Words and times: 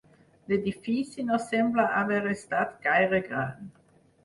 L'edifici 0.51 1.25
no 1.27 1.37
sembla 1.43 1.87
haver 1.99 2.23
estat 2.33 2.75
gaire 2.89 3.23
gran. 3.31 3.73